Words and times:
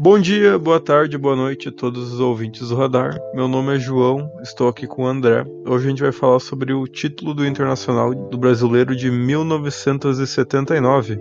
Bom 0.00 0.16
dia, 0.16 0.56
boa 0.56 0.78
tarde, 0.78 1.18
boa 1.18 1.34
noite 1.34 1.70
a 1.70 1.72
todos 1.72 2.12
os 2.12 2.20
ouvintes 2.20 2.68
do 2.68 2.76
Radar. 2.76 3.18
Meu 3.34 3.48
nome 3.48 3.74
é 3.74 3.80
João, 3.80 4.30
estou 4.40 4.68
aqui 4.68 4.86
com 4.86 5.02
o 5.02 5.06
André. 5.08 5.44
Hoje 5.66 5.86
a 5.86 5.90
gente 5.90 6.02
vai 6.02 6.12
falar 6.12 6.38
sobre 6.38 6.72
o 6.72 6.86
título 6.86 7.34
do 7.34 7.44
Internacional 7.44 8.14
do 8.14 8.38
Brasileiro 8.38 8.94
de 8.94 9.10
1979. 9.10 11.18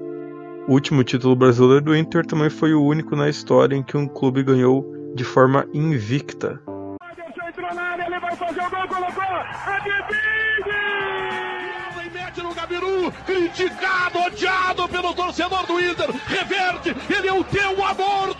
O 0.67 0.73
último 0.73 1.03
título 1.03 1.35
brasileiro 1.35 1.85
do 1.85 1.95
Inter 1.95 2.23
também 2.23 2.51
foi 2.51 2.75
o 2.75 2.83
único 2.83 3.15
na 3.15 3.27
história 3.27 3.75
em 3.75 3.81
que 3.81 3.97
um 3.97 4.07
clube 4.07 4.43
ganhou 4.43 4.85
de 5.15 5.23
forma 5.23 5.67
invicta. 5.73 6.61
Gabiru, 12.67 13.11
criticado, 13.25 14.19
odiado 14.19 14.89
pelo 14.89 15.13
torcedor 15.13 15.65
do 15.65 15.79
Inter, 15.79 16.09
reverte, 16.27 16.95
ele 17.09 17.27
é 17.27 17.33
o 17.33 17.43
teu 17.43 17.85
amor, 17.85 18.35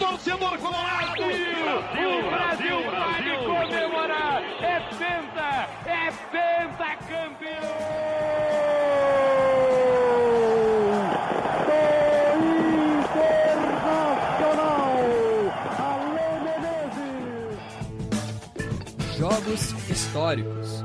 Históricos. 20.17 20.83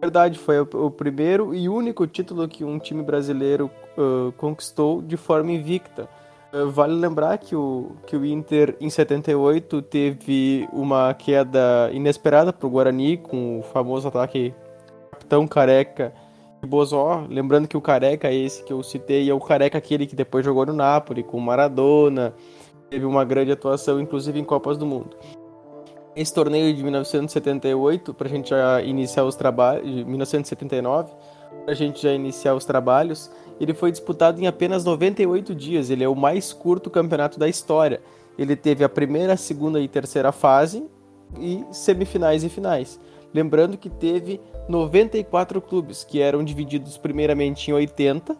verdade, 0.00 0.38
foi 0.38 0.60
o, 0.60 0.90
primeiro 0.90 1.54
e 1.54 1.68
único 1.68 2.06
título 2.06 2.46
que 2.46 2.62
um 2.62 2.78
time 2.78 3.02
brasileiro 3.02 3.70
uh, 3.96 4.30
conquistou 4.32 5.02
de 5.02 5.16
forma 5.16 5.50
invicta. 5.50 6.08
Uh, 6.52 6.70
vale 6.70 6.92
lembrar 6.94 7.38
que 7.38 7.56
o, 7.56 7.96
que 8.06 8.14
o 8.14 8.24
Inter, 8.24 8.76
em 8.80 8.88
78, 8.88 9.82
teve 9.82 10.68
uma 10.72 11.12
queda 11.14 11.90
inesperada 11.92 12.52
para 12.52 12.66
o 12.66 12.70
Guarani, 12.70 13.16
com 13.16 13.58
o 13.58 13.62
famoso 13.62 14.06
ataque 14.06 14.54
Capitão 15.10 15.48
Careca 15.48 16.12
e 16.62 16.66
Bozó. 16.66 17.26
Lembrando 17.28 17.66
que 17.66 17.76
o 17.76 17.80
Careca, 17.80 18.30
esse 18.30 18.62
que 18.62 18.72
eu 18.72 18.82
citei, 18.84 19.28
é 19.28 19.34
o 19.34 19.40
Careca 19.40 19.78
aquele 19.78 20.06
que 20.06 20.14
depois 20.14 20.44
jogou 20.44 20.66
no 20.66 20.74
Napoli, 20.74 21.24
com 21.24 21.40
Maradona, 21.40 22.34
teve 22.88 23.04
uma 23.04 23.24
grande 23.24 23.50
atuação, 23.50 23.98
inclusive 23.98 24.38
em 24.38 24.44
Copas 24.44 24.76
do 24.76 24.84
Mundo. 24.84 25.16
Esse 26.16 26.32
torneio 26.32 26.72
de 26.72 26.82
1978, 26.82 28.14
para 28.14 28.28
a 28.28 28.30
gente 28.30 28.50
já 28.50 28.80
iniciar 28.82 29.24
os 29.24 29.34
trabalhos, 29.34 29.84
1979, 29.84 31.12
para 31.64 31.72
a 31.72 31.76
gente 31.76 32.02
já 32.02 32.12
iniciar 32.12 32.54
os 32.54 32.64
trabalhos, 32.64 33.30
ele 33.60 33.74
foi 33.74 33.90
disputado 33.90 34.40
em 34.40 34.46
apenas 34.46 34.84
98 34.84 35.54
dias. 35.54 35.90
Ele 35.90 36.04
é 36.04 36.08
o 36.08 36.14
mais 36.14 36.52
curto 36.52 36.90
campeonato 36.90 37.38
da 37.38 37.48
história. 37.48 38.00
Ele 38.38 38.54
teve 38.54 38.84
a 38.84 38.88
primeira, 38.88 39.36
segunda 39.36 39.80
e 39.80 39.88
terceira 39.88 40.30
fase 40.30 40.84
e 41.38 41.64
semifinais 41.72 42.44
e 42.44 42.48
finais. 42.48 43.00
Lembrando 43.32 43.76
que 43.76 43.90
teve 43.90 44.40
94 44.68 45.60
clubes, 45.60 46.04
que 46.04 46.20
eram 46.20 46.44
divididos 46.44 46.96
primeiramente 46.96 47.70
em 47.70 47.74
80, 47.74 48.36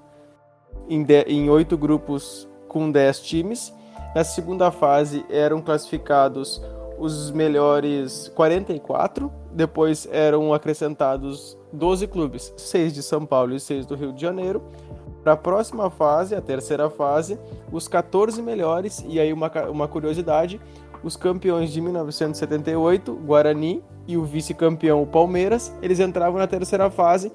em, 0.89 1.03
de, 1.03 1.25
8 1.51 1.77
grupos 1.77 2.49
com 2.69 2.91
10 2.91 3.21
times. 3.21 3.73
Na 4.15 4.23
segunda 4.23 4.71
fase 4.71 5.25
eram 5.29 5.61
classificados 5.61 6.63
os 6.99 7.31
melhores 7.31 8.31
44, 8.35 9.31
depois 9.53 10.09
eram 10.11 10.53
acrescentados 10.53 11.59
12 11.73 12.07
clubes, 12.07 12.53
6 12.57 12.93
de 12.93 13.03
São 13.03 13.27
Paulo 13.27 13.55
e 13.55 13.61
6 13.61 13.87
do 13.87 13.95
Rio 13.95 14.13
de 14.13 14.21
Janeiro. 14.21 14.63
Para 15.23 15.33
a 15.33 15.37
próxima 15.37 15.91
fase, 15.91 16.35
a 16.35 16.41
terceira 16.41 16.91
fase, 16.91 17.39
os 17.73 17.89
14 17.89 18.43
melhores, 18.43 19.05
e 19.09 19.19
aí 19.19 19.33
uma, 19.33 19.51
uma 19.71 19.89
curiosidade, 19.89 20.61
os 21.03 21.17
campeões 21.17 21.73
de 21.73 21.81
1978, 21.81 23.15
Guarani, 23.15 23.83
e 24.07 24.17
o 24.17 24.25
vice-campeão, 24.25 25.07
Palmeiras, 25.07 25.75
eles 25.81 25.99
entravam 25.99 26.39
na 26.39 26.47
terceira 26.47 26.91
fase, 26.91 27.33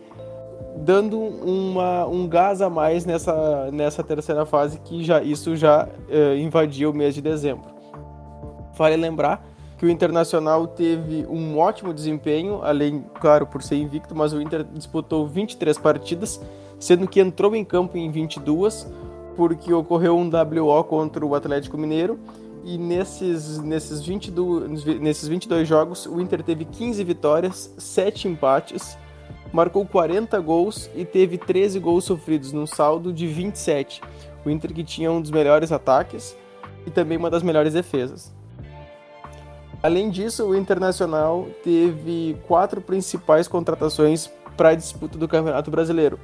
dando 0.77 1.19
uma, 1.19 2.05
um 2.05 2.27
gás 2.27 2.61
a 2.61 2.69
mais 2.69 3.05
nessa, 3.05 3.69
nessa 3.71 4.03
terceira 4.03 4.45
fase, 4.45 4.79
que 4.79 5.03
já 5.03 5.21
isso 5.21 5.55
já 5.55 5.87
uh, 5.87 6.37
invadia 6.37 6.89
o 6.89 6.93
mês 6.93 7.15
de 7.15 7.21
dezembro. 7.21 7.69
Vale 8.73 8.95
lembrar 8.95 9.43
que 9.79 9.85
o 9.85 9.89
Internacional 9.89 10.67
teve 10.67 11.25
um 11.29 11.57
ótimo 11.57 11.93
desempenho, 11.93 12.59
além, 12.61 13.05
claro, 13.21 13.47
por 13.47 13.63
ser 13.63 13.77
invicto, 13.77 14.13
mas 14.13 14.33
o 14.33 14.41
Inter 14.41 14.65
disputou 14.65 15.25
23 15.25 15.77
partidas, 15.77 16.41
sendo 16.77 17.07
que 17.07 17.21
entrou 17.21 17.55
em 17.55 17.63
campo 17.63 17.97
em 17.97 18.11
22, 18.11 18.85
porque 19.37 19.71
ocorreu 19.71 20.17
um 20.17 20.29
WO 20.29 20.83
contra 20.83 21.25
o 21.25 21.33
Atlético 21.33 21.77
Mineiro, 21.77 22.19
e 22.65 22.77
nesses, 22.77 23.57
nesses, 23.59 24.01
22, 24.01 24.99
nesses 24.99 25.29
22 25.29 25.65
jogos, 25.65 26.05
o 26.05 26.19
Inter 26.19 26.43
teve 26.43 26.65
15 26.65 27.01
vitórias, 27.05 27.73
7 27.77 28.27
empates, 28.27 28.97
marcou 29.53 29.85
40 29.85 30.37
gols 30.41 30.89
e 30.93 31.05
teve 31.05 31.37
13 31.37 31.79
gols 31.79 32.03
sofridos, 32.03 32.51
num 32.51 32.67
saldo 32.67 33.13
de 33.13 33.25
27. 33.25 34.01
O 34.45 34.49
Inter 34.49 34.73
que 34.73 34.83
tinha 34.83 35.09
um 35.09 35.21
dos 35.21 35.31
melhores 35.31 35.71
ataques 35.71 36.35
e 36.85 36.91
também 36.91 37.17
uma 37.17 37.29
das 37.29 37.43
melhores 37.43 37.73
defesas. 37.73 38.37
Além 39.81 40.09
disso, 40.09 40.45
o 40.45 40.55
Internacional 40.55 41.47
teve 41.63 42.37
quatro 42.47 42.81
principais 42.81 43.47
contratações 43.47 44.29
para 44.57 44.69
a 44.69 44.75
disputa 44.75 45.17
do 45.17 45.27
Campeonato 45.27 45.71
Brasileiro. 45.71 46.19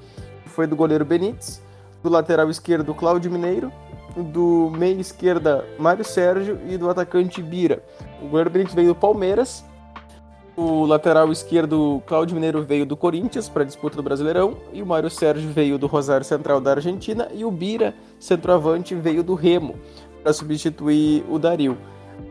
Foi 0.46 0.68
do 0.68 0.76
goleiro 0.76 1.06
Benítez, 1.06 1.62
do 2.04 2.10
lateral 2.10 2.50
esquerdo 2.50 2.94
Cláudio 2.94 3.32
Mineiro, 3.32 3.72
do 4.18 4.72
meio 4.78 5.00
esquerda 5.00 5.66
Mário 5.80 6.04
Sérgio 6.04 6.60
e 6.68 6.78
do 6.78 6.90
atacante 6.90 7.42
Bira. 7.42 7.82
O 8.22 8.28
goleiro 8.28 8.50
Benítez 8.50 8.76
veio 8.76 8.90
do 8.90 8.96
Palmeiras, 8.96 9.64
o 10.58 10.86
lateral 10.86 11.32
esquerdo 11.32 12.02
Cláudio 12.06 12.36
Mineiro 12.36 12.62
veio 12.62 12.86
do 12.86 12.96
Corinthians 12.96 13.50
para 13.50 13.64
a 13.64 13.66
disputa 13.66 13.96
do 13.96 14.04
Brasileirão 14.04 14.58
e 14.72 14.82
o 14.82 14.86
Mário 14.86 15.10
Sérgio 15.10 15.50
veio 15.50 15.78
do 15.78 15.88
Rosário 15.88 16.26
Central 16.26 16.62
da 16.62 16.72
Argentina 16.72 17.28
e 17.34 17.44
o 17.44 17.52
Bira, 17.52 17.94
centroavante, 18.20 18.96
veio 18.96 19.24
do 19.24 19.34
Remo 19.34 19.76
para 20.24 20.34
substituir 20.34 21.26
o 21.30 21.38
Dario. 21.38 21.78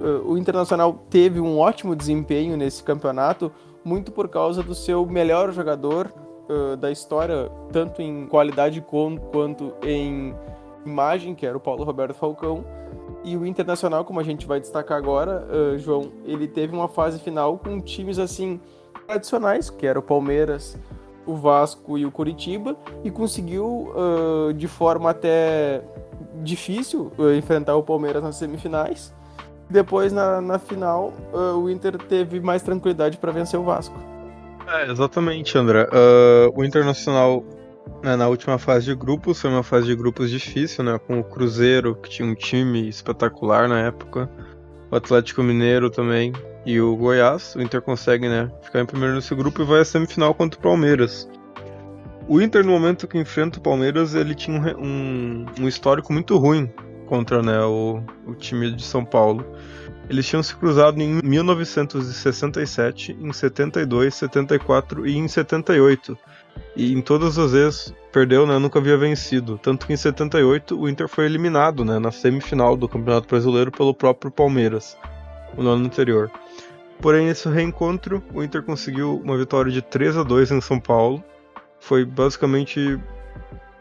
Uh, 0.01 0.33
o 0.33 0.39
Internacional 0.39 1.05
teve 1.09 1.41
um 1.41 1.59
ótimo 1.59 1.95
desempenho 1.95 2.57
nesse 2.57 2.83
campeonato, 2.83 3.53
muito 3.85 4.11
por 4.11 4.29
causa 4.29 4.63
do 4.63 4.75
seu 4.75 5.07
melhor 5.07 5.53
jogador 5.53 6.13
uh, 6.49 6.77
da 6.77 6.91
história, 6.91 7.51
tanto 7.73 8.03
em 8.03 8.27
qualidade 8.27 8.81
com, 8.81 9.17
quanto 9.17 9.73
em 9.83 10.35
imagem, 10.85 11.35
que 11.35 11.47
era 11.47 11.57
o 11.57 11.61
Paulo 11.61 11.85
Roberto 11.85 12.15
Falcão. 12.15 12.65
E 13.23 13.37
o 13.37 13.47
Internacional, 13.47 14.05
como 14.05 14.21
a 14.21 14.23
gente 14.23 14.47
vai 14.47 14.61
destacar 14.61 14.99
agora, 14.99 15.47
uh, 15.47 15.79
João, 15.79 16.13
ele 16.25 16.47
teve 16.47 16.75
uma 16.75 16.89
fase 16.89 17.19
final 17.19 17.59
com 17.59 17.81
times 17.81 18.19
assim 18.19 18.61
tradicionais, 19.07 19.71
que 19.71 19.87
era 19.87 19.99
o 19.99 20.03
Palmeiras, 20.03 20.77
o 21.27 21.35
Vasco 21.35 21.97
e 21.97 22.05
o 22.05 22.11
Curitiba, 22.11 22.77
e 23.03 23.11
conseguiu 23.11 23.93
de 24.57 24.69
forma 24.69 25.11
até 25.11 25.83
difícil 26.43 27.11
enfrentar 27.37 27.77
o 27.77 27.83
Palmeiras 27.83 28.23
nas 28.23 28.37
semifinais 28.37 29.13
depois, 29.69 30.13
na, 30.13 30.41
na 30.41 30.59
final, 30.59 31.13
uh, 31.33 31.59
o 31.59 31.71
Inter 31.71 31.97
teve 31.97 32.41
mais 32.41 32.63
tranquilidade 32.63 33.17
para 33.17 33.33
vencer 33.33 33.59
o 33.59 33.65
Vasco. 33.65 33.97
É, 34.67 34.91
exatamente, 34.91 35.57
André. 35.57 35.85
Uh, 35.85 36.53
o 36.55 36.65
Internacional, 36.65 37.45
né, 38.03 38.17
na 38.17 38.29
última 38.29 38.59
fase 38.59 38.87
de 38.87 38.95
grupos, 38.95 39.41
foi 39.41 39.51
uma 39.51 39.63
fase 39.63 39.87
de 39.87 39.95
grupos 39.95 40.31
difícil, 40.31 40.85
né? 40.85 40.99
Com 41.07 41.21
o 41.21 41.25
Cruzeiro, 41.25 41.95
que 41.95 42.09
tinha 42.09 42.29
um 42.29 42.35
time 42.35 42.89
espetacular 42.89 43.69
na 43.69 43.81
época, 43.81 44.29
o 44.91 44.97
Atlético 44.97 45.43
Mineiro 45.43 45.91
também, 45.91 46.33
e 46.65 46.81
o 46.81 46.97
Goiás. 46.97 47.55
O 47.55 47.63
Inter 47.63 47.83
consegue, 47.83 48.29
né, 48.29 48.51
ficar 48.63 48.81
em 48.81 48.87
primeiro 48.87 49.15
nesse 49.15 49.35
grupo 49.35 49.63
e 49.63 49.65
vai 49.65 49.81
à 49.81 49.85
semifinal 49.85 50.35
contra 50.35 50.59
o 50.59 50.63
Palmeiras. 50.63 51.29
O 52.27 52.41
Inter, 52.41 52.65
no 52.65 52.73
momento 52.73 53.07
que 53.07 53.19
enfrenta 53.19 53.59
o 53.59 53.63
Palmeiras, 53.63 54.15
ele 54.15 54.35
tinha 54.35 54.59
um, 54.59 54.87
um, 54.87 55.47
um 55.61 55.69
histórico 55.69 56.11
muito 56.11 56.39
ruim 56.39 56.73
contra 57.07 57.43
né, 57.43 57.61
o, 57.61 58.03
o 58.27 58.35
time 58.35 58.71
de 58.71 58.83
São 58.83 59.05
Paulo. 59.05 59.45
Eles 60.09 60.27
tinham 60.27 60.43
se 60.43 60.55
cruzado 60.55 61.01
em 61.01 61.21
1967, 61.23 63.17
em 63.19 63.33
72, 63.33 64.15
74 64.15 65.07
e 65.07 65.17
em 65.17 65.27
78. 65.27 66.19
E 66.77 66.93
em 66.93 67.01
todas 67.01 67.39
as 67.39 67.53
vezes 67.53 67.95
perdeu, 68.13 68.47
né? 68.47 68.59
Nunca 68.59 68.79
havia 68.79 68.97
vencido. 68.97 69.59
Tanto 69.59 69.87
que 69.87 69.93
em 69.93 69.97
78 69.97 70.79
o 70.79 70.89
Inter 70.89 71.09
foi 71.09 71.25
eliminado, 71.25 71.85
né? 71.85 71.99
Na 71.99 72.11
semifinal 72.11 72.77
do 72.77 72.89
Campeonato 72.89 73.29
Brasileiro 73.29 73.73
pelo 73.73 73.95
próprio 73.95 74.31
Palmeiras, 74.31 74.97
no 75.57 75.69
ano 75.71 75.87
anterior. 75.87 76.31
Porém, 77.01 77.27
nesse 77.27 77.49
reencontro, 77.49 78.23
o 78.33 78.43
Inter 78.43 78.63
conseguiu 78.63 79.21
uma 79.25 79.37
vitória 79.37 79.71
de 79.71 79.83
3 79.83 80.19
a 80.19 80.23
2 80.23 80.53
em 80.53 80.61
São 80.61 80.79
Paulo. 80.79 81.23
Foi 81.81 82.05
basicamente 82.05 82.99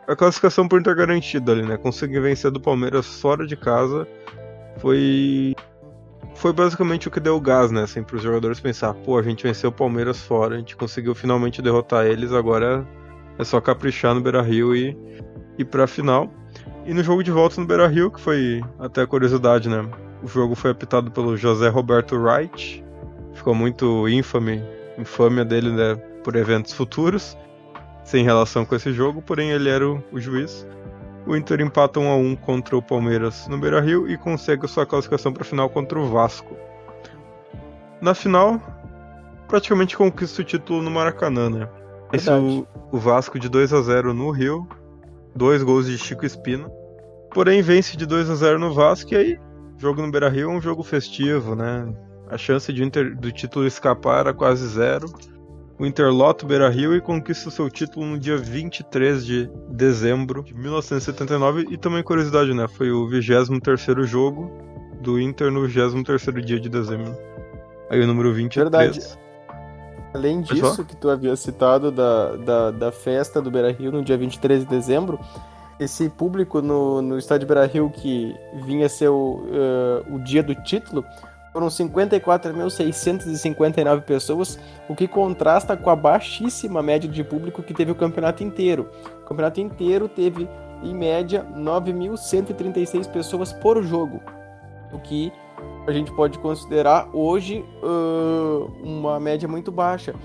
a 0.08 0.16
classificação 0.16 0.68
por 0.68 0.80
Inter 0.80 0.96
garantida 0.96 1.52
ali, 1.52 1.64
né? 1.64 1.78
Conseguir 1.78 2.20
vencer 2.20 2.52
do 2.52 2.60
Palmeiras 2.60 3.06
fora 3.06 3.46
de 3.46 3.56
casa 3.56 4.08
foi 4.78 5.56
foi 6.36 6.52
basicamente 6.52 7.08
o 7.08 7.12
que 7.12 7.20
deu 7.20 7.40
gás, 7.40 7.72
né? 7.72 7.84
Assim, 7.84 8.04
para 8.04 8.16
os 8.16 8.24
jogadores 8.24 8.60
pensar, 8.60 8.94
pô, 8.94 9.18
a 9.18 9.22
gente 9.22 9.44
venceu 9.44 9.70
o 9.70 9.74
Palmeiras 9.74 10.22
fora, 10.22 10.56
a 10.56 10.58
gente 10.58 10.76
conseguiu 10.76 11.14
finalmente 11.14 11.62
derrotar 11.62 12.06
eles, 12.06 12.32
agora 12.34 12.88
é 13.38 13.44
só 13.44 13.62
caprichar 13.62 14.14
no 14.14 14.22
Beira-Rio 14.22 14.76
e 14.76 14.98
ir 15.58 15.66
para 15.66 15.84
a 15.84 15.88
final. 15.88 16.30
E 16.86 16.94
no 16.94 17.04
jogo 17.04 17.24
de 17.24 17.32
volta 17.32 17.62
no 17.62 17.68
Beira 17.68 17.88
Rio, 17.88 18.12
que 18.12 18.20
foi 18.20 18.62
até 18.80 19.06
curiosidade, 19.06 19.70
né? 19.70 19.88
O 20.22 20.28
jogo 20.28 20.56
foi 20.56 20.72
apitado 20.72 21.12
pelo 21.12 21.38
José 21.38 21.70
Roberto 21.70 22.16
Wright. 22.16 22.84
Ficou 23.34 23.56
muito 23.56 24.08
infame, 24.10 24.62
infâmia 24.98 25.46
dele 25.46 25.72
né, 25.72 25.96
por 26.24 26.36
eventos 26.36 26.74
futuros, 26.74 27.38
sem 28.04 28.24
relação 28.24 28.66
com 28.66 28.76
esse 28.76 28.92
jogo, 28.92 29.22
porém 29.22 29.52
ele 29.52 29.70
era 29.70 29.88
o, 29.88 30.04
o 30.12 30.20
juiz. 30.20 30.68
O 31.26 31.36
Inter 31.36 31.62
empata 31.62 32.00
1 32.00 32.12
a 32.12 32.16
1 32.16 32.36
contra 32.36 32.76
o 32.76 32.82
Palmeiras 32.82 33.48
no 33.48 33.58
Beira 33.58 33.80
Rio 33.80 34.10
e 34.10 34.18
consegue 34.18 34.68
sua 34.68 34.86
classificação 34.86 35.32
para 35.32 35.44
a 35.44 35.46
final 35.46 35.70
contra 35.70 35.98
o 35.98 36.10
Vasco. 36.10 36.56
Na 38.02 38.14
final, 38.14 38.62
praticamente 39.48 39.96
conquista 39.96 40.42
o 40.42 40.46
título 40.46 40.82
no 40.82 40.92
Maracanã, 40.92 41.50
né? 41.50 41.70
Esse 42.12 42.30
o, 42.30 42.68
o 42.92 42.98
Vasco 42.98 43.40
de 43.40 43.48
2 43.48 43.74
a 43.74 43.82
0 43.82 44.14
no 44.14 44.30
Rio, 44.32 44.68
dois 45.36 45.64
gols 45.64 45.88
de 45.88 45.98
Chico 45.98 46.26
Espina. 46.26 46.70
Porém, 47.34 47.62
vence 47.62 47.96
de 47.96 48.06
2 48.06 48.30
a 48.30 48.36
0 48.36 48.60
no 48.60 48.74
Vasco 48.74 49.14
e 49.14 49.18
aí, 49.18 49.40
jogo 49.78 50.02
no 50.02 50.12
Beira 50.12 50.30
Rio 50.30 50.52
é 50.52 50.54
um 50.54 50.62
jogo 50.62 50.84
festivo, 50.84 51.56
né? 51.56 51.92
A 52.30 52.38
chance 52.38 52.72
de 52.72 52.84
Inter, 52.84 53.16
do 53.16 53.32
título 53.32 53.66
escapar 53.66 54.20
era 54.20 54.34
quase 54.34 54.68
zero. 54.68 55.08
O 55.84 55.86
Inter 55.86 56.14
lota 56.14 56.46
o 56.46 56.48
Beira 56.48 56.70
Rio 56.70 56.96
e 56.96 57.02
conquista 57.02 57.50
o 57.50 57.52
seu 57.52 57.70
título 57.70 58.06
no 58.06 58.18
dia 58.18 58.38
23 58.38 59.26
de 59.26 59.52
dezembro 59.68 60.42
de 60.42 60.54
1979. 60.54 61.68
E 61.70 61.78
também 61.78 62.02
curiosidade, 62.02 62.54
né? 62.54 62.70
Foi 62.70 62.90
o 62.90 63.06
23 63.06 64.08
jogo 64.08 64.50
do 65.02 65.20
Inter 65.20 65.52
no 65.52 65.68
23 65.68 66.46
dia 66.46 66.58
de 66.58 66.70
dezembro. 66.70 67.14
Aí 67.90 68.02
o 68.02 68.08
número 68.08 68.34
23. 68.34 68.72
Verdade. 68.72 69.20
Além 70.14 70.42
disso, 70.42 70.86
que 70.86 70.96
tu 70.96 71.10
havia 71.10 71.36
citado 71.36 71.92
da, 71.92 72.38
da, 72.38 72.72
da 72.72 72.90
festa 72.94 73.42
do 73.42 73.52
Beira 73.52 73.74
Rio 73.74 73.92
no 73.92 74.02
dia 74.02 74.18
23 74.18 74.62
de 74.62 74.70
dezembro, 74.70 75.20
esse 75.78 76.08
público 76.08 76.62
no, 76.62 77.02
no 77.02 77.18
estádio 77.18 77.46
Beira 77.46 77.66
Rio 77.66 77.90
que 77.90 78.34
vinha 78.66 78.88
ser 78.88 79.10
o, 79.10 79.42
uh, 79.42 80.16
o 80.16 80.20
dia 80.20 80.42
do 80.42 80.56
título 80.56 81.04
foram 81.54 81.68
54.659 81.68 84.02
pessoas, 84.02 84.60
o 84.90 84.96
que 84.96 85.08
contrasta 85.08 85.78
com 85.78 85.92
a 85.92 85.96
baixíssima 85.96 86.82
média 86.82 87.08
de 87.08 87.24
público 87.24 87.62
que 87.62 87.76
teve 87.76 87.92
o 87.92 87.96
campeonato 87.96 88.44
inteiro. 88.44 88.90
O 89.22 89.26
campeonato 89.26 89.62
inteiro 89.62 90.10
teve, 90.10 90.50
em 90.82 90.96
média, 90.96 91.46
9.136 91.56 93.08
pessoas 93.08 93.54
por 93.54 93.84
jogo, 93.84 94.20
o 94.92 94.98
que 95.00 95.32
a 95.88 95.92
gente 95.92 96.12
pode 96.14 96.40
considerar 96.40 97.08
hoje 97.14 97.64
uh, 97.84 98.72
uma 98.84 99.20
média 99.20 99.48
muito 99.48 99.72
baixa, 99.72 100.16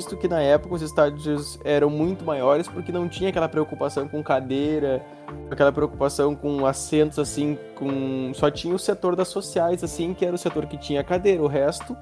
visto 0.00 0.16
que 0.16 0.26
na 0.26 0.40
época 0.40 0.76
os 0.76 0.80
estádios 0.80 1.60
eram 1.62 1.90
muito 1.90 2.24
maiores 2.24 2.66
porque 2.66 2.90
não 2.90 3.06
tinha 3.06 3.28
aquela 3.28 3.48
preocupação 3.48 4.08
com 4.08 4.22
cadeira, 4.22 5.04
aquela 5.50 5.70
preocupação 5.70 6.34
com 6.34 6.64
assentos 6.64 7.18
assim, 7.18 7.58
com 7.74 8.32
só 8.32 8.50
tinha 8.50 8.74
o 8.74 8.78
setor 8.78 9.14
das 9.14 9.28
sociais 9.28 9.84
assim, 9.84 10.14
que 10.14 10.24
era 10.24 10.34
o 10.34 10.38
setor 10.38 10.64
que 10.64 10.78
tinha 10.78 11.04
cadeira, 11.04 11.42
o 11.42 11.46
resto 11.46 11.94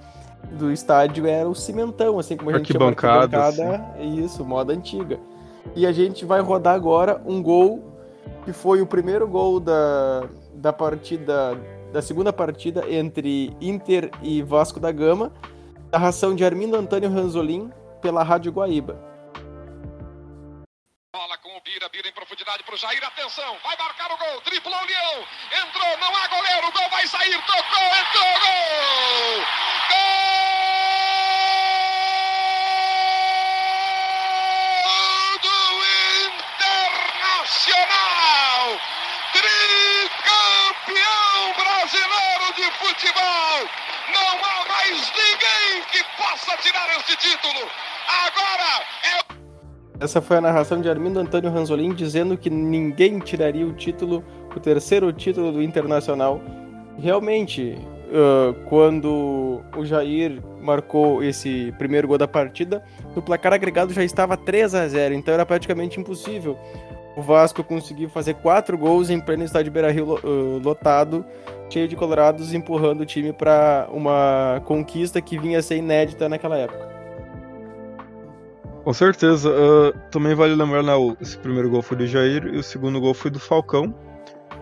do 0.52 0.70
estádio 0.70 1.26
era 1.26 1.48
o 1.48 1.56
cimentão, 1.56 2.20
assim 2.20 2.36
como 2.36 2.50
a 2.50 2.58
gente 2.58 2.72
chama 2.72 2.86
arquibancada, 2.86 3.46
assim. 3.48 4.24
isso, 4.24 4.44
moda 4.44 4.72
antiga. 4.72 5.18
E 5.74 5.84
a 5.84 5.90
gente 5.90 6.24
vai 6.24 6.40
rodar 6.40 6.76
agora 6.76 7.20
um 7.26 7.42
gol 7.42 7.82
que 8.44 8.52
foi 8.52 8.80
o 8.80 8.86
primeiro 8.86 9.26
gol 9.26 9.58
da, 9.58 10.24
da 10.54 10.72
partida 10.72 11.58
da 11.92 12.00
segunda 12.00 12.32
partida 12.32 12.84
entre 12.88 13.56
Inter 13.60 14.10
e 14.22 14.40
Vasco 14.42 14.78
da 14.78 14.92
Gama, 14.92 15.32
narração 15.90 16.34
de 16.34 16.44
Armindo 16.44 16.76
Antônio 16.76 17.10
Ranzolin 17.10 17.70
pela 18.00 18.22
Rádio 18.22 18.52
Guaíba. 18.52 18.96
Bola 21.12 21.36
com 21.38 21.56
o 21.56 21.60
Bira, 21.62 21.88
Bira 21.88 22.08
em 22.08 22.12
profundidade 22.12 22.62
para 22.62 22.74
o 22.74 22.78
Jair, 22.78 23.02
atenção, 23.04 23.56
vai 23.64 23.76
marcar 23.76 24.12
o 24.12 24.16
gol, 24.16 24.40
triplo 24.42 24.70
o 24.72 24.84
Leão, 24.86 25.26
entrou, 25.66 25.98
não 25.98 26.14
há 26.16 26.28
goleiro, 26.28 26.68
o 26.68 26.72
gol 26.72 26.88
vai 26.90 27.06
sair, 27.06 27.42
tocou, 27.44 27.96
entrou, 27.98 28.40
gol! 28.40 29.44
Gol 35.42 35.82
Internacional! 37.48 38.80
Tricampeão 39.32 41.02
brasileiro 41.56 42.52
de 42.54 42.70
futebol! 42.78 43.68
Não 44.12 44.44
há 44.44 44.64
mais 44.68 45.12
ninguém 45.12 45.82
que 45.90 46.04
possa 46.16 46.56
tirar 46.58 46.88
este 46.96 47.16
título! 47.16 47.87
Agora 48.08 48.82
é. 49.04 50.04
Essa 50.04 50.22
foi 50.22 50.38
a 50.38 50.40
narração 50.40 50.80
de 50.80 50.88
Armindo 50.88 51.20
Antônio 51.20 51.50
Ranzolin 51.50 51.92
dizendo 51.92 52.36
que 52.36 52.48
ninguém 52.48 53.18
tiraria 53.18 53.66
o 53.66 53.72
título, 53.72 54.24
o 54.54 54.60
terceiro 54.60 55.12
título 55.12 55.52
do 55.52 55.62
Internacional. 55.62 56.40
Realmente, 56.98 57.76
uh, 58.08 58.54
quando 58.68 59.60
o 59.76 59.84
Jair 59.84 60.42
marcou 60.60 61.22
esse 61.22 61.72
primeiro 61.78 62.08
gol 62.08 62.18
da 62.18 62.26
partida, 62.26 62.82
no 63.14 63.22
placar 63.22 63.52
agregado 63.52 63.92
já 63.92 64.02
estava 64.02 64.36
3 64.36 64.74
a 64.74 64.88
0 64.88 65.14
então 65.14 65.34
era 65.34 65.46
praticamente 65.46 66.00
impossível 66.00 66.58
o 67.18 67.20
Vasco 67.22 67.64
conseguiu 67.64 68.08
fazer 68.08 68.34
quatro 68.34 68.78
gols 68.78 69.10
em 69.10 69.20
pleno 69.20 69.42
estádio 69.42 69.72
Beira-Rio 69.72 70.20
lotado, 70.62 71.26
cheio 71.68 71.88
de 71.88 71.96
colorados, 71.96 72.54
empurrando 72.54 73.00
o 73.00 73.06
time 73.06 73.32
para 73.32 73.88
uma 73.92 74.62
conquista 74.64 75.20
que 75.20 75.36
vinha 75.36 75.58
a 75.58 75.62
ser 75.62 75.78
inédita 75.78 76.28
naquela 76.28 76.56
época. 76.56 76.97
Com 78.88 78.94
certeza. 78.94 79.50
Uh, 79.50 79.92
também 80.10 80.34
vale 80.34 80.54
lembrar, 80.54 80.82
né, 80.82 80.94
o, 80.94 81.14
esse 81.20 81.36
primeiro 81.36 81.68
gol 81.68 81.82
foi 81.82 81.94
do 81.94 82.06
Jair 82.06 82.46
e 82.46 82.56
o 82.56 82.62
segundo 82.62 82.98
gol 82.98 83.12
foi 83.12 83.30
do 83.30 83.38
Falcão. 83.38 83.94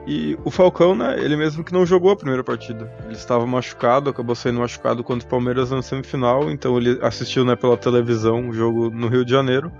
E 0.05 0.37
o 0.44 0.50
Falcão, 0.50 0.96
né, 0.96 1.17
ele 1.20 1.37
mesmo 1.37 1.62
que 1.62 1.73
não 1.73 1.87
jogou 1.87 2.11
a 2.11 2.17
primeira 2.17 2.43
partida. 2.43 2.93
Ele 3.05 3.14
estava 3.14 3.46
machucado, 3.46 4.11
acabou 4.11 4.34
saindo 4.34 4.58
machucado 4.58 5.05
contra 5.05 5.25
o 5.25 5.31
Palmeiras 5.31 5.70
na 5.70 5.81
semifinal, 5.81 6.50
então 6.50 6.76
ele 6.76 6.99
assistiu 7.02 7.44
né, 7.44 7.55
pela 7.55 7.76
televisão 7.76 8.49
o 8.49 8.52
jogo 8.52 8.90
no 8.90 9.06
Rio 9.06 9.25
de 9.25 9.31
Janeiro. 9.31 9.70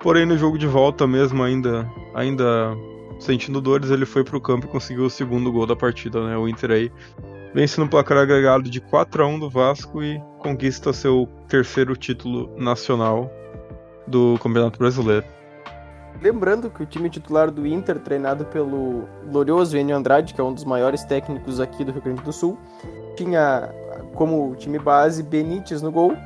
Porém, 0.00 0.26
no 0.26 0.36
jogo 0.36 0.58
de 0.58 0.66
volta 0.66 1.06
mesmo, 1.06 1.44
ainda, 1.44 1.88
ainda 2.16 2.76
sentindo 3.20 3.60
dores, 3.60 3.92
ele 3.92 4.06
foi 4.06 4.24
pro 4.24 4.40
campo 4.40 4.66
e 4.66 4.70
conseguiu 4.70 5.04
o 5.04 5.10
segundo 5.10 5.52
gol 5.52 5.68
da 5.68 5.76
partida, 5.76 6.20
né? 6.26 6.36
O 6.36 6.48
Inter 6.48 6.72
aí 6.72 6.92
vence 7.54 7.78
no 7.78 7.88
placar 7.88 8.18
agregado 8.18 8.68
de 8.68 8.80
4 8.80 9.22
a 9.22 9.26
1 9.28 9.38
do 9.38 9.48
Vasco 9.48 10.02
e 10.02 10.20
conquista 10.40 10.92
seu 10.92 11.28
terceiro 11.46 11.96
título 11.96 12.52
nacional 12.58 13.30
do 14.06 14.38
Campeonato 14.42 14.78
Brasileiro. 14.78 15.24
Lembrando 16.22 16.70
que 16.70 16.82
o 16.82 16.86
time 16.86 17.10
titular 17.10 17.50
do 17.50 17.66
Inter, 17.66 17.98
treinado 17.98 18.44
pelo 18.46 19.04
glorioso 19.30 19.76
Enio 19.76 19.96
Andrade, 19.96 20.32
que 20.32 20.40
é 20.40 20.44
um 20.44 20.52
dos 20.52 20.64
maiores 20.64 21.04
técnicos 21.04 21.60
aqui 21.60 21.84
do 21.84 21.92
Rio 21.92 22.02
Grande 22.02 22.22
do 22.22 22.32
Sul, 22.32 22.56
tinha 23.16 23.68
como 24.14 24.54
time 24.56 24.78
base 24.78 25.22
Benítez 25.22 25.82
no 25.82 25.90
gol, 25.90 26.16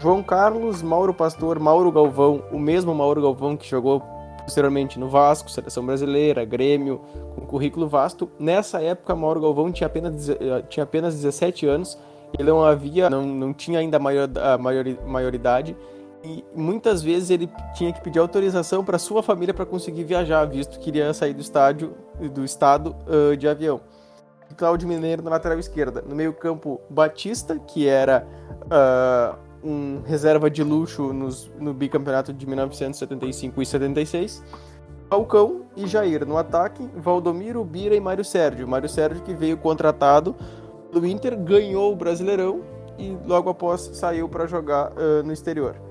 João 0.00 0.22
Carlos, 0.22 0.82
Mauro 0.82 1.14
Pastor, 1.14 1.58
Mauro 1.58 1.90
Galvão, 1.90 2.42
o 2.52 2.58
mesmo 2.58 2.94
Mauro 2.94 3.20
Galvão 3.20 3.56
que 3.56 3.68
jogou 3.68 4.00
posteriormente 4.44 4.98
no 4.98 5.08
Vasco, 5.08 5.50
Seleção 5.50 5.84
Brasileira, 5.84 6.44
Grêmio, 6.44 7.00
com 7.34 7.46
currículo 7.46 7.88
vasto. 7.88 8.30
Nessa 8.38 8.80
época, 8.80 9.14
Mauro 9.14 9.40
Galvão 9.40 9.70
tinha 9.72 9.86
apenas, 9.86 10.28
eh, 10.28 10.36
tinha 10.68 10.84
apenas 10.84 11.14
17 11.14 11.66
anos, 11.66 11.98
ele 12.38 12.48
não 12.48 12.64
havia, 12.64 13.10
não, 13.10 13.26
não 13.26 13.52
tinha 13.52 13.78
ainda 13.78 13.96
a, 13.96 14.00
maior, 14.00 14.28
a 14.36 14.56
maior, 14.56 14.84
maioridade 15.06 15.76
e 16.24 16.44
muitas 16.54 17.02
vezes 17.02 17.30
ele 17.30 17.48
tinha 17.74 17.92
que 17.92 18.00
pedir 18.00 18.18
autorização 18.18 18.84
para 18.84 18.98
sua 18.98 19.22
família 19.22 19.54
para 19.54 19.64
conseguir 19.64 20.04
viajar, 20.04 20.44
visto 20.46 20.78
que 20.78 20.90
iria 20.90 21.12
sair 21.14 21.32
do 21.32 21.40
estádio 21.40 21.94
do 22.32 22.44
estado 22.44 22.96
uh, 23.06 23.36
de 23.36 23.46
avião. 23.46 23.80
Cláudio 24.56 24.88
Mineiro 24.88 25.22
na 25.22 25.30
lateral 25.30 25.58
esquerda, 25.58 26.02
no 26.02 26.16
meio 26.16 26.32
campo 26.32 26.80
Batista, 26.88 27.58
que 27.58 27.86
era 27.86 28.26
uh, 28.64 29.38
um 29.62 30.02
reserva 30.04 30.50
de 30.50 30.62
luxo 30.62 31.12
nos, 31.12 31.50
no 31.58 31.74
bicampeonato 31.74 32.32
de 32.32 32.46
1975 32.46 33.62
e 33.62 33.66
76. 33.66 34.42
Falcão 35.08 35.62
e 35.76 35.86
Jair 35.86 36.26
no 36.26 36.36
ataque, 36.36 36.88
Valdomiro, 36.96 37.64
Bira 37.64 37.94
e 37.94 38.00
Mário 38.00 38.24
Sérgio. 38.24 38.66
Mário 38.68 38.88
Sérgio 38.88 39.22
que 39.22 39.34
veio 39.34 39.56
contratado 39.56 40.34
do 40.92 41.06
Inter, 41.06 41.36
ganhou 41.36 41.92
o 41.92 41.96
Brasileirão 41.96 42.60
e 42.98 43.16
logo 43.26 43.48
após 43.48 43.90
saiu 43.94 44.28
para 44.28 44.46
jogar 44.46 44.92
uh, 44.92 45.22
no 45.24 45.32
exterior. 45.32 45.87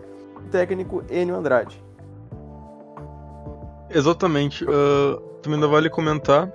Técnico 0.47 1.03
Enio 1.09 1.35
Andrade. 1.35 1.81
Exatamente. 3.89 4.63
Uh, 4.63 5.19
também 5.41 5.55
ainda 5.55 5.67
vale 5.67 5.89
comentar 5.89 6.51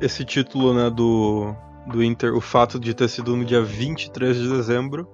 esse 0.00 0.24
título 0.24 0.74
né, 0.74 0.90
do, 0.90 1.54
do 1.86 2.02
Inter, 2.02 2.34
o 2.34 2.40
fato 2.40 2.78
de 2.78 2.94
ter 2.94 3.08
sido 3.08 3.36
no 3.36 3.44
dia 3.44 3.62
23 3.62 4.36
de 4.36 4.48
dezembro 4.48 5.08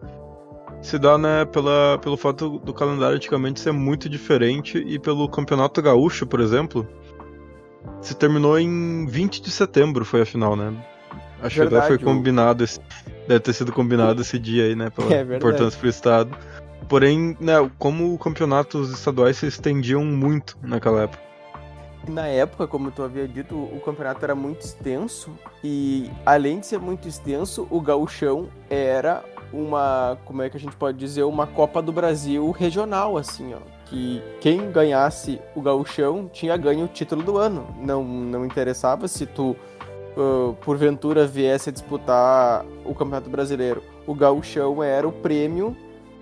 se 0.85 0.99
dá 0.99 1.17
né, 1.17 1.47
pela, 1.47 1.99
pelo 1.99 2.17
fato 2.17 2.59
do 2.59 2.75
calendário 2.75 3.17
antigamente 3.17 3.59
ser 3.59 3.73
muito 3.73 4.07
diferente 4.07 4.77
e 4.87 4.99
pelo 4.99 5.27
Campeonato 5.29 5.81
Gaúcho, 5.81 6.27
por 6.27 6.41
exemplo, 6.41 6.87
se 8.03 8.15
terminou 8.15 8.59
em 8.59 9.07
20 9.07 9.41
de 9.41 9.51
setembro, 9.51 10.05
foi 10.05 10.21
a 10.21 10.27
final, 10.27 10.55
né? 10.55 10.75
Acho 11.43 11.57
verdade, 11.57 11.87
que 11.87 11.95
até 11.95 11.99
foi 11.99 11.99
combinado, 11.99 12.63
esse, 12.63 12.79
deve 13.27 13.41
ter 13.41 13.55
sido 13.55 13.73
combinado 13.73 14.21
esse 14.21 14.39
dia 14.39 14.65
aí, 14.65 14.77
né, 14.77 14.91
pela 14.91 15.09
é 15.15 15.23
importância 15.23 15.81
pro 15.81 15.89
estado. 15.89 16.37
Porém, 16.89 17.37
né, 17.41 17.55
como 17.79 18.17
campeonatos 18.19 18.91
estaduais 18.91 19.37
se 19.39 19.47
estendiam 19.47 20.05
muito 20.05 20.57
naquela 20.63 21.03
época. 21.03 21.23
Na 22.09 22.27
época, 22.27 22.67
como 22.67 22.91
tu 22.91 23.03
havia 23.03 23.27
dito, 23.27 23.55
o 23.55 23.81
campeonato 23.81 24.23
era 24.23 24.35
muito 24.35 24.61
extenso 24.61 25.31
e 25.63 26.11
além 26.27 26.61
de 26.61 26.67
ser 26.67 26.79
muito 26.79 27.09
extenso, 27.09 27.67
o 27.71 27.81
gauchão 27.81 28.49
era 28.69 29.25
uma, 29.55 30.19
como 30.25 30.43
é 30.43 30.51
que 30.51 30.57
a 30.57 30.61
gente 30.61 30.77
pode 30.77 30.99
dizer, 30.99 31.23
uma 31.23 31.47
Copa 31.47 31.81
do 31.81 31.93
Brasil 31.93 32.51
regional, 32.51 33.17
assim, 33.17 33.55
ó. 33.55 33.59
Que 33.87 34.23
quem 34.41 34.71
ganhasse 34.71 35.41
o 35.55 35.63
gauchão 35.63 36.29
tinha 36.33 36.57
ganho 36.57 36.85
o 36.85 36.89
título 36.89 37.23
do 37.23 37.39
ano. 37.39 37.67
Não, 37.81 38.03
não 38.05 38.45
interessava 38.45 39.07
se 39.09 39.25
tu, 39.25 39.57
uh, 40.17 40.55
porventura, 40.65 41.27
viesse 41.27 41.71
a 41.71 41.73
disputar 41.73 42.67
o 42.85 42.95
Campeonato 42.95 43.31
Brasileiro. 43.31 43.83
O 44.07 44.15
gauchão 44.15 44.83
era 44.83 45.07
o 45.07 45.13
prêmio 45.13 45.77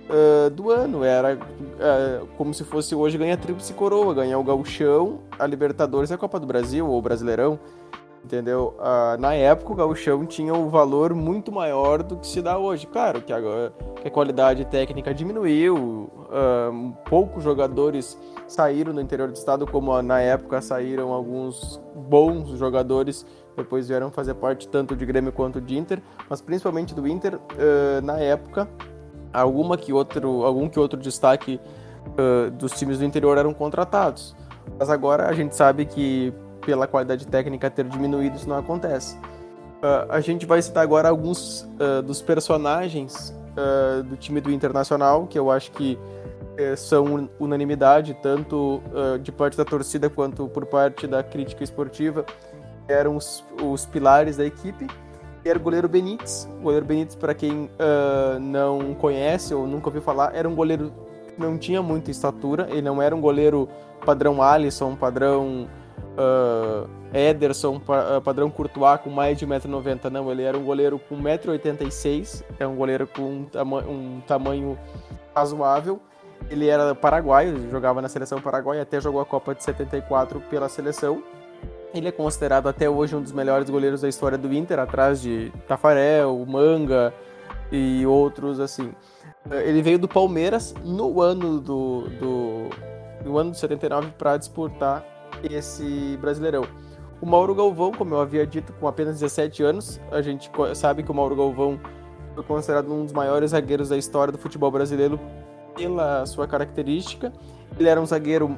uh, 0.09 0.51
do 0.51 0.71
ano. 0.71 1.05
Era 1.05 1.37
uh, 1.37 2.27
como 2.37 2.53
se 2.55 2.65
fosse 2.65 2.95
hoje 2.95 3.19
ganhar 3.19 3.37
tríplice 3.37 3.73
coroa, 3.73 4.15
ganhar 4.15 4.39
o 4.39 4.45
gauchão, 4.45 5.21
a 5.39 5.47
Libertadores 5.47 6.11
e 6.11 6.15
a 6.15 6.19
Copa 6.19 6.39
do 6.39 6.47
Brasil, 6.47 6.89
ou 6.89 6.99
o 6.99 7.03
Brasileirão. 7.03 7.59
Entendeu? 8.25 8.77
Uh, 8.79 9.21
na 9.21 9.35
época 9.35 9.73
o 9.73 9.75
gauchão 9.75 10.25
tinha 10.25 10.55
um 10.55 10.69
valor 10.69 11.13
muito 11.13 11.51
maior 11.51 12.05
do 12.05 12.17
que 12.17 12.27
se 12.27 12.41
dá 12.41 12.57
hoje. 12.57 12.87
Claro 12.87 13.21
que, 13.21 13.33
agora, 13.33 13.73
que 14.01 14.07
a 14.07 14.11
qualidade 14.11 14.65
técnica 14.67 15.13
diminuiu, 15.13 16.09
poucos 17.11 17.43
jogadores 17.43 18.17
saíram 18.47 18.95
do 18.95 19.01
interior 19.01 19.29
do 19.29 19.35
estado, 19.35 19.67
como 19.67 20.01
na 20.03 20.21
época 20.21 20.63
saíram 20.63 21.13
alguns 21.13 21.81
bons 21.95 22.51
jogadores, 22.51 23.27
depois 23.57 23.89
vieram 23.89 24.11
fazer 24.11 24.35
parte 24.35 24.69
tanto 24.69 24.95
de 24.97 25.05
Grêmio 25.05 25.33
quanto 25.33 25.61
de 25.61 25.77
Inter, 25.77 26.03
mas 26.29 26.41
principalmente 26.41 26.95
do 26.95 27.07
Inter, 27.07 27.35
uh, 27.35 28.01
na 28.03 28.19
época, 28.19 28.69
alguma 29.33 29.77
que 29.77 29.93
outro, 29.93 30.45
algum 30.45 30.69
que 30.69 30.79
outro 30.79 30.99
destaque 30.99 31.61
dos 32.59 32.73
times 32.73 32.99
do 32.99 33.05
interior 33.05 33.39
eram 33.39 33.55
contratados. 33.55 34.35
Mas 34.79 34.91
agora 34.91 35.29
a 35.29 35.33
gente 35.33 35.55
sabe 35.55 35.87
que 35.87 36.33
pela 36.65 36.87
qualidade 36.87 37.27
técnica 37.27 37.71
ter 37.71 37.85
diminuído, 37.85 38.37
isso 38.37 38.49
não 38.49 38.57
acontece. 38.57 39.17
Uh, 39.17 40.07
a 40.11 40.21
gente 40.21 40.47
vai 40.47 40.63
citar 40.63 40.83
agora 40.83 41.09
alguns 41.09 41.63
uh, 41.63 42.03
dos 42.03 42.23
personagens 42.23 43.35
uh, 43.57 44.03
do 44.05 44.17
time 44.17 44.41
do 44.41 44.51
Internacional, 44.51 45.27
que 45.27 45.39
eu 45.39 45.51
acho 45.51 45.73
que 45.73 45.99
eh, 46.57 46.77
são 46.77 47.29
unanimidade, 47.41 48.15
tanto 48.23 48.83
de 49.23 49.33
parte 49.33 49.57
da 49.57 49.65
torcida 49.65 50.11
quanto 50.11 50.47
por 50.49 50.67
parte 50.67 51.07
da 51.07 51.23
crítica 51.23 51.65
esportiva. 51.65 52.27
Eram 52.87 53.17
os, 53.17 53.43
os 53.63 53.87
pilares 53.87 54.37
da 54.37 54.45
equipe. 54.45 54.87
Era 55.45 55.59
o 55.59 55.63
goleiro 55.63 55.89
Benítez. 55.89 56.49
O 56.59 56.63
goleiro 56.63 56.87
Benítez, 56.87 57.17
para 57.17 57.35
quem 57.35 57.71
não 58.41 58.95
conhece 58.95 59.55
ou 59.55 59.67
nunca 59.67 59.89
ouviu 59.89 60.03
falar, 60.03 60.35
era 60.35 60.49
um 60.49 60.55
goleiro 60.55 60.93
que 61.35 61.41
não 61.41 61.59
tinha 61.59 61.83
muita 61.83 62.11
estatura. 62.11 62.69
Ele 62.71 62.83
não 62.83 63.03
era 63.03 63.15
um 63.15 63.21
goleiro 63.21 63.69
padrão 64.05 64.43
Alisson, 64.43 64.95
padrão 64.95 65.69
uh, 66.13 66.89
Ederson, 67.13 67.77
uh, 67.77 68.21
padrão 68.21 68.51
Courtois, 68.51 69.01
com 69.01 69.11
mais 69.11 69.39
de 69.39 69.47
1,90m. 69.47 70.11
Não, 70.11 70.31
ele 70.31 70.43
era 70.43 70.57
um 70.57 70.65
goleiro 70.65 70.99
com 70.99 71.17
1,86m, 71.17 72.45
é 72.59 72.67
um 72.67 72.77
goleiro 72.77 73.07
com 73.07 73.23
um, 73.23 73.45
tama 73.45 73.79
um 73.79 74.21
tamanho 74.27 74.79
razoável. 75.35 76.01
Ele 76.51 76.67
era 76.67 76.95
paraguaio, 76.95 77.71
jogava 77.71 78.03
na 78.03 78.09
seleção 78.09 78.41
paraguaia, 78.41 78.83
até 78.83 79.01
jogou 79.01 79.21
a 79.21 79.25
Copa 79.25 79.55
de 79.55 79.63
74 79.63 80.41
pela 80.51 80.69
seleção. 80.69 81.23
Ele 81.95 82.09
é 82.09 82.13
considerado 82.13 82.69
até 82.69 82.89
hoje 82.89 83.15
um 83.15 83.21
dos 83.21 83.33
melhores 83.33 83.69
goleiros 83.69 84.01
da 84.01 84.09
história 84.09 84.39
do 84.39 84.53
Inter, 84.53 84.79
atrás 84.79 85.21
de 85.21 85.53
Tafarel, 85.69 86.45
Manga 86.47 87.13
e 87.71 88.07
outros 88.07 88.59
assim. 88.61 88.93
Ele 89.51 89.83
veio 89.83 89.99
do 89.99 90.09
Palmeiras 90.09 90.75
no 90.83 91.21
ano 91.21 91.61
do, 91.61 92.09
do 92.19 92.69
no 93.25 93.37
ano 93.37 93.51
de 93.51 93.59
79 93.59 94.13
para 94.17 94.37
disputar 94.37 95.05
esse 95.51 96.17
Brasileirão. 96.21 96.65
O 97.21 97.27
Mauro 97.27 97.55
Galvão, 97.55 97.93
como 97.93 98.15
eu 98.15 98.21
havia 98.21 98.47
dito, 98.47 98.73
com 98.75 98.89
apenas 98.89 99.21
17 99.21 99.63
anos, 99.63 100.01
a 100.11 100.21
gente 100.23 100.51
sabe 100.75 101.03
que 101.03 101.11
o 101.11 101.15
Mauro 101.15 101.37
Galvão 101.37 101.79
foi 102.35 102.43
considerado 102.43 102.93
um 102.93 103.05
dos 103.05 103.13
maiores 103.13 103.51
zagueiros 103.51 103.91
da 103.91 103.97
história 103.97 104.33
do 104.33 104.39
futebol 104.39 104.71
brasileiro 104.71 105.21
pela 105.77 106.25
sua 106.27 106.49
característica. 106.49 107.33
Ele 107.79 107.89
era 107.89 108.01
um 108.01 108.07
zagueiro 108.07 108.57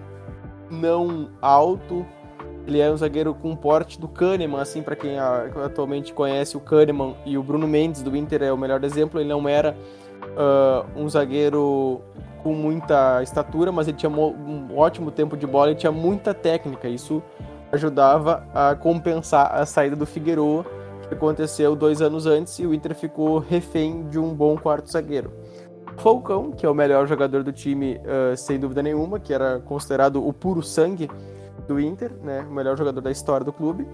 não 0.70 1.30
alto, 1.42 2.06
ele 2.66 2.80
era 2.80 2.92
um 2.92 2.97
zagueiro 2.97 3.35
com 3.35 3.54
porte 3.54 4.00
do 4.00 4.09
Kahneman, 4.09 4.61
assim, 4.61 4.83
para 4.83 4.97
quem 4.97 5.18
atualmente 5.18 6.12
conhece 6.12 6.56
o 6.56 6.61
Kahneman 6.61 7.14
e 7.26 7.37
o 7.37 7.42
Bruno 7.42 7.68
Mendes 7.68 8.02
do 8.02 8.16
Inter 8.16 8.42
é 8.42 8.52
o 8.52 8.56
melhor 8.56 8.83
exemplo. 8.85 9.21
Ele 9.21 9.28
não 9.28 9.47
era 9.47 9.76
uh, 10.23 11.00
um 11.00 11.09
zagueiro 11.09 12.00
com 12.42 12.54
muita 12.54 13.23
estatura, 13.23 13.71
mas 13.71 13.87
ele 13.87 13.97
tinha 13.97 14.11
um 14.11 14.76
ótimo 14.76 15.11
tempo 15.11 15.37
de 15.37 15.47
bola 15.47 15.73
e 15.73 15.75
tinha 15.75 15.92
muita 15.92 16.33
técnica. 16.33 16.88
Isso 16.88 17.23
ajudava 17.71 18.47
a 18.54 18.75
compensar 18.75 19.54
a 19.54 19.66
saída 19.66 19.97
do 19.97 20.06
Figueiredo, 20.06 20.64
que 21.09 21.14
aconteceu 21.14 21.76
dois 21.76 22.00
anos 22.00 22.26
antes, 22.26 22.59
e 22.59 22.66
o 22.66 22.73
Inter 22.73 22.94
ficou 22.94 23.38
refém 23.38 24.09
de 24.09 24.18
um 24.18 24.33
bom 24.33 24.56
quarto 24.56 24.90
zagueiro. 24.90 25.33
Falcão, 25.99 26.50
que 26.50 26.64
é 26.64 26.68
o 26.68 26.75
melhor 26.75 27.06
jogador 27.06 27.42
do 27.42 27.52
time, 27.52 27.97
uh, 27.99 28.37
sem 28.37 28.59
dúvida 28.59 28.83
nenhuma, 28.83 29.21
que 29.21 29.33
era 29.33 29.61
considerado 29.61 30.26
o 30.26 30.33
puro 30.33 30.62
sangue 30.62 31.09
do 31.66 31.80
Inter, 31.80 32.12
né, 32.23 32.47
o 32.49 32.52
melhor 32.52 32.76
jogador 32.76 33.00
da 33.00 33.11
história 33.11 33.44
do 33.44 33.52
clube. 33.52 33.87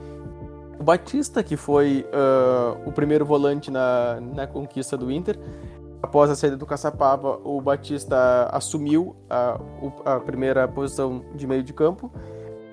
O 0.78 0.82
Batista, 0.82 1.42
que 1.42 1.56
foi 1.56 2.06
uh, 2.06 2.88
o 2.88 2.92
primeiro 2.92 3.24
volante 3.24 3.70
na, 3.70 4.18
na 4.20 4.46
conquista 4.46 4.96
do 4.96 5.10
Inter, 5.10 5.38
Após 6.02 6.30
a 6.30 6.34
saída 6.34 6.56
do 6.56 6.64
Caçapava, 6.64 7.38
o 7.44 7.60
Batista 7.60 8.48
assumiu 8.52 9.14
a, 9.28 9.60
a 10.04 10.20
primeira 10.20 10.66
posição 10.66 11.22
de 11.34 11.46
meio 11.46 11.62
de 11.62 11.74
campo. 11.74 12.10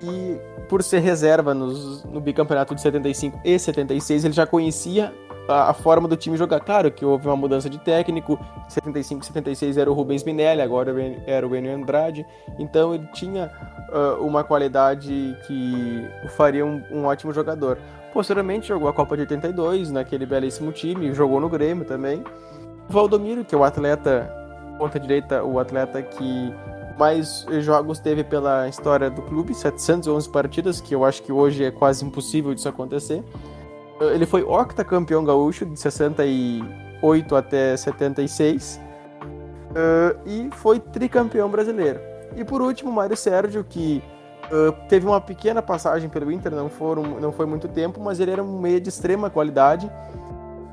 E 0.02 0.38
por 0.68 0.82
ser 0.82 1.00
reserva 1.00 1.52
nos, 1.52 2.04
no 2.04 2.20
bicampeonato 2.20 2.74
de 2.74 2.80
75 2.80 3.40
e 3.44 3.58
76, 3.58 4.24
ele 4.24 4.32
já 4.34 4.46
conhecia 4.46 5.12
a, 5.48 5.72
forma 5.72 6.06
do 6.06 6.16
time 6.16 6.36
jogar. 6.36 6.60
Claro 6.60 6.90
que 6.90 7.04
houve 7.04 7.26
uma 7.26 7.36
mudança 7.36 7.68
de 7.68 7.78
técnico, 7.78 8.38
75 8.68 9.22
e 9.22 9.26
76 9.26 9.78
era 9.78 9.90
o 9.90 9.94
Rubens 9.94 10.22
Minelli, 10.22 10.60
agora 10.60 10.94
era 11.26 11.46
o 11.46 11.56
Enio 11.56 11.74
Andrade, 11.74 12.26
então 12.58 12.94
ele 12.94 13.06
tinha 13.12 13.50
uh, 13.90 14.24
uma 14.24 14.44
qualidade 14.44 15.36
que 15.46 16.08
o 16.24 16.28
faria 16.28 16.64
um, 16.64 16.82
um 16.90 17.04
ótimo 17.06 17.32
jogador. 17.32 17.78
Posteriormente 18.12 18.68
jogou 18.68 18.88
a 18.88 18.92
Copa 18.92 19.16
de 19.16 19.22
82 19.22 19.90
naquele 19.90 20.26
belíssimo 20.26 20.72
time, 20.72 21.12
jogou 21.12 21.40
no 21.40 21.48
Grêmio 21.48 21.84
também. 21.84 22.22
Valdomiro, 22.88 23.44
que 23.44 23.54
é 23.54 23.58
o 23.58 23.64
atleta 23.64 24.34
ponta 24.78 24.98
direita, 24.98 25.42
o 25.42 25.58
atleta 25.58 26.00
que 26.00 26.54
mais 26.98 27.46
jogos 27.60 27.98
teve 27.98 28.24
pela 28.24 28.68
história 28.68 29.10
do 29.10 29.22
clube, 29.22 29.54
711 29.54 30.28
partidas, 30.30 30.80
que 30.80 30.94
eu 30.94 31.04
acho 31.04 31.22
que 31.22 31.32
hoje 31.32 31.64
é 31.64 31.70
quase 31.70 32.04
impossível 32.04 32.54
disso 32.54 32.68
acontecer. 32.68 33.22
Ele 34.00 34.26
foi 34.26 34.42
octacampeão 34.42 35.24
gaúcho 35.24 35.66
de 35.66 35.78
68 35.78 37.36
até 37.36 37.76
76 37.76 38.80
uh, 39.70 40.18
e 40.26 40.48
foi 40.52 40.78
tricampeão 40.78 41.48
brasileiro. 41.48 42.00
E 42.36 42.44
por 42.44 42.62
último, 42.62 42.92
Mário 42.92 43.16
Sérgio, 43.16 43.64
que 43.64 44.02
uh, 44.52 44.72
teve 44.88 45.06
uma 45.06 45.20
pequena 45.20 45.60
passagem 45.60 46.08
pelo 46.08 46.30
Inter, 46.30 46.52
não, 46.52 46.68
foram, 46.68 47.02
não 47.20 47.32
foi 47.32 47.46
muito 47.46 47.66
tempo, 47.68 48.00
mas 48.00 48.20
ele 48.20 48.30
era 48.30 48.42
um 48.42 48.58
meia 48.60 48.80
de 48.80 48.88
extrema 48.88 49.30
qualidade 49.30 49.90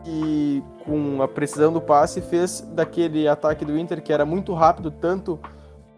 e 0.06 0.62
com 0.86 1.22
a 1.22 1.28
precisão 1.28 1.74
do 1.74 1.82
passe 1.82 2.22
fez 2.22 2.62
daquele 2.62 3.28
ataque 3.28 3.66
do 3.66 3.78
Inter 3.78 4.02
que 4.04 4.14
era 4.14 4.26
muito 4.26 4.54
rápido, 4.54 4.92
tanto 4.92 5.40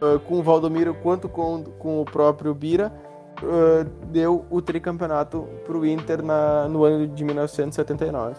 uh, 0.02 0.20
com 0.22 0.40
o 0.40 0.44
Valdomiro 0.44 0.94
quanto 0.96 1.28
com, 1.28 1.64
com 1.78 2.02
o 2.02 2.06
próprio 2.06 2.54
Bira, 2.54 2.94
uh, 3.44 3.84
deu 4.08 4.46
o 4.50 4.62
tricampeonato 4.62 5.48
para 5.66 5.78
o 5.78 5.86
Inter 5.86 6.22
na, 6.22 6.68
no 6.68 6.84
ano 6.84 7.08
de 7.08 7.24
1979. 7.24 8.36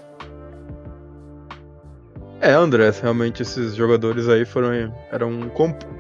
É, 2.41 2.53
André, 2.53 2.91
realmente 3.03 3.43
esses 3.43 3.75
jogadores 3.75 4.29
aí 4.29 4.45
foram. 4.45 4.73
eram 5.11 5.51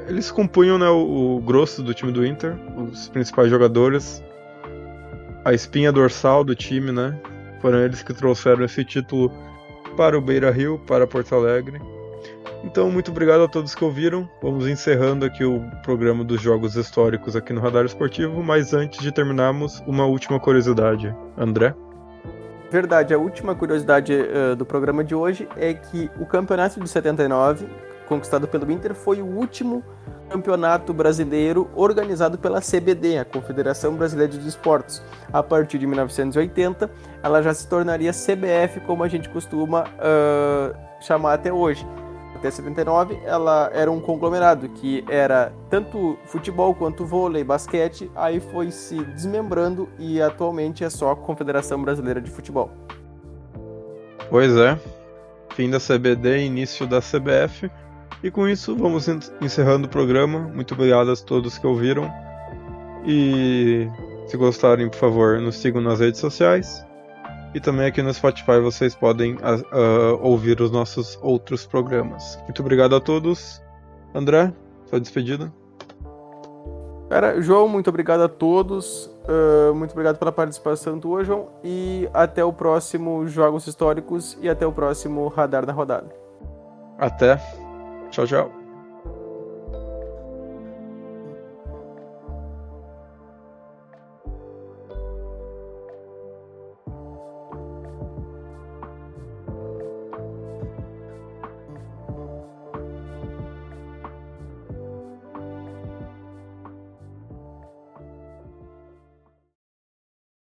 Eles 0.06 0.30
compunham 0.30 0.78
né, 0.78 0.88
o, 0.88 1.36
o 1.36 1.40
grosso 1.40 1.82
do 1.82 1.92
time 1.92 2.12
do 2.12 2.24
Inter, 2.24 2.56
os 2.76 3.08
principais 3.08 3.50
jogadores, 3.50 4.22
a 5.44 5.52
espinha 5.52 5.90
dorsal 5.90 6.44
do 6.44 6.54
time, 6.54 6.92
né? 6.92 7.20
Foram 7.60 7.80
eles 7.80 8.02
que 8.02 8.14
trouxeram 8.14 8.64
esse 8.64 8.84
título 8.84 9.32
para 9.96 10.16
o 10.16 10.20
Beira 10.20 10.50
Rio, 10.52 10.78
para 10.86 11.08
Porto 11.08 11.34
Alegre. 11.34 11.80
Então, 12.64 12.90
muito 12.90 13.10
obrigado 13.10 13.42
a 13.42 13.48
todos 13.48 13.74
que 13.74 13.84
ouviram. 13.84 14.28
Vamos 14.42 14.66
encerrando 14.66 15.24
aqui 15.24 15.44
o 15.44 15.62
programa 15.82 16.24
dos 16.24 16.40
Jogos 16.40 16.74
Históricos 16.74 17.36
aqui 17.36 17.52
no 17.52 17.60
Radar 17.60 17.84
Esportivo, 17.84 18.42
mas 18.42 18.74
antes 18.74 19.00
de 19.00 19.12
terminarmos, 19.12 19.80
uma 19.86 20.04
última 20.06 20.40
curiosidade. 20.40 21.14
André? 21.36 21.74
Verdade, 22.70 23.14
a 23.14 23.18
última 23.18 23.54
curiosidade 23.54 24.12
uh, 24.12 24.54
do 24.54 24.66
programa 24.66 25.02
de 25.02 25.14
hoje 25.14 25.48
é 25.56 25.72
que 25.72 26.10
o 26.20 26.26
campeonato 26.26 26.78
de 26.80 26.88
79, 26.88 27.66
conquistado 28.06 28.46
pelo 28.46 28.70
Inter, 28.70 28.94
foi 28.94 29.22
o 29.22 29.26
último 29.26 29.82
campeonato 30.28 30.92
brasileiro 30.92 31.70
organizado 31.74 32.36
pela 32.36 32.60
CBD, 32.60 33.18
a 33.18 33.24
Confederação 33.24 33.94
Brasileira 33.94 34.32
de 34.32 34.46
Esportes. 34.46 35.02
A 35.32 35.42
partir 35.42 35.78
de 35.78 35.86
1980, 35.86 36.90
ela 37.22 37.42
já 37.42 37.54
se 37.54 37.66
tornaria 37.66 38.12
CBF, 38.12 38.80
como 38.80 39.02
a 39.02 39.08
gente 39.08 39.30
costuma 39.30 39.84
uh, 39.84 40.76
chamar 41.00 41.34
até 41.34 41.50
hoje. 41.50 41.86
Até 42.34 42.50
79, 42.50 43.18
ela 43.24 43.70
era 43.72 43.90
um 43.90 44.00
conglomerado 44.00 44.68
que 44.68 45.04
era 45.08 45.52
tanto 45.68 46.16
futebol 46.24 46.74
quanto 46.74 47.04
vôlei, 47.04 47.42
basquete, 47.42 48.10
aí 48.14 48.38
foi 48.40 48.70
se 48.70 49.02
desmembrando 49.04 49.88
e 49.98 50.20
atualmente 50.22 50.84
é 50.84 50.90
só 50.90 51.10
a 51.10 51.16
Confederação 51.16 51.82
Brasileira 51.82 52.20
de 52.20 52.30
Futebol. 52.30 52.70
Pois 54.30 54.56
é. 54.56 54.78
Fim 55.50 55.70
da 55.70 55.78
CBD, 55.78 56.44
início 56.44 56.86
da 56.86 57.00
CBF. 57.00 57.70
E 58.22 58.30
com 58.30 58.48
isso 58.48 58.76
vamos 58.76 59.08
encerrando 59.40 59.86
o 59.86 59.90
programa. 59.90 60.40
Muito 60.40 60.74
obrigado 60.74 61.10
a 61.10 61.16
todos 61.16 61.58
que 61.58 61.66
ouviram. 61.66 62.12
E 63.04 63.88
se 64.26 64.36
gostarem, 64.36 64.88
por 64.88 64.98
favor, 64.98 65.40
nos 65.40 65.56
sigam 65.56 65.80
nas 65.80 66.00
redes 66.00 66.20
sociais. 66.20 66.84
E 67.54 67.60
também 67.60 67.86
aqui 67.86 68.02
no 68.02 68.12
Spotify 68.12 68.60
vocês 68.60 68.94
podem 68.94 69.34
uh, 69.34 70.18
ouvir 70.20 70.60
os 70.60 70.70
nossos 70.70 71.18
outros 71.22 71.66
programas. 71.66 72.38
Muito 72.44 72.60
obrigado 72.60 72.94
a 72.94 73.00
todos. 73.00 73.62
André, 74.14 74.52
sua 74.86 75.00
despedida. 75.00 75.52
Cara, 77.08 77.40
João, 77.40 77.68
muito 77.68 77.88
obrigado 77.88 78.20
a 78.20 78.28
todos. 78.28 79.06
Uh, 79.24 79.74
muito 79.74 79.92
obrigado 79.92 80.18
pela 80.18 80.30
participação 80.30 81.00
tua, 81.00 81.24
João. 81.24 81.48
E 81.64 82.08
até 82.12 82.44
o 82.44 82.52
próximo 82.52 83.26
Jogos 83.26 83.66
Históricos 83.66 84.36
e 84.42 84.48
até 84.48 84.66
o 84.66 84.72
próximo 84.72 85.26
Radar 85.28 85.64
na 85.64 85.72
Rodada. 85.72 86.08
Até. 86.98 87.40
Tchau, 88.10 88.26
tchau. 88.26 88.67